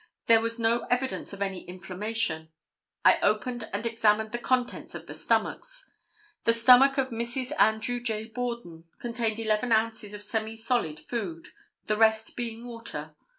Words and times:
There 0.25 0.41
was 0.41 0.57
no 0.57 0.85
evidence 0.89 1.31
of 1.31 1.43
any 1.43 1.61
inflammation. 1.65 2.49
I 3.05 3.19
opened 3.21 3.69
and 3.71 3.85
examined 3.85 4.31
the 4.31 4.39
contents 4.39 4.95
of 4.95 5.05
the 5.05 5.13
stomachs. 5.13 5.91
The 6.43 6.53
stomach 6.53 6.97
of 6.97 7.09
Mrs. 7.09 7.51
Andrew 7.59 7.99
J. 7.99 8.25
Borden 8.25 8.85
contained 8.99 9.37
eleven 9.37 9.71
ounces 9.71 10.15
of 10.15 10.23
semi 10.23 10.55
solid 10.57 10.99
food, 11.01 11.49
the 11.85 11.97
rest 11.97 12.35
being 12.35 12.65
water. 12.65 13.13